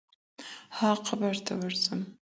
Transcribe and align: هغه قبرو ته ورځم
هغه 0.77 0.99
قبرو 1.07 1.39
ته 1.45 1.53
ورځم 1.59 1.99